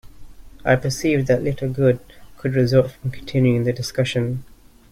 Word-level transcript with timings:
I 0.65 0.77
perceived 0.77 1.27
that 1.27 1.43
little 1.43 1.69
good 1.71 1.99
could 2.39 2.55
result 2.55 2.89
from 2.89 3.11
continuing 3.11 3.65
the 3.65 3.71
discussion. 3.71 4.43